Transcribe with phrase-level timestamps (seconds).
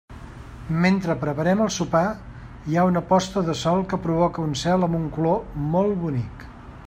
[0.85, 2.01] Mentre preparem el sopar,
[2.71, 6.49] hi ha una posta de sol que provoca un cel amb un color molt bonic.